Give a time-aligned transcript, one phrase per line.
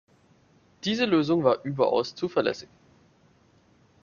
[0.83, 2.69] Diese Lösung war überaus zuverlässig.